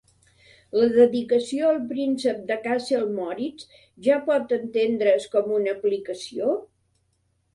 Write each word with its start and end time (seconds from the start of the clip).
La 0.77 0.85
dedicació 0.93 1.67
al 1.71 1.75
Príncep 1.91 2.39
de 2.47 2.55
Kassel 2.63 3.03
Moritz 3.19 3.67
ja 4.09 4.17
pot 4.29 4.55
entendre's 4.57 5.27
com 5.35 5.51
una 5.59 5.75
aplicació? 5.77 6.57